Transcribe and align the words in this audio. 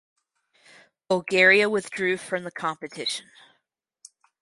Bulgaria 1.09 1.69
withdraw 1.69 2.17
from 2.17 2.43
the 2.43 2.49
competition. 2.49 3.29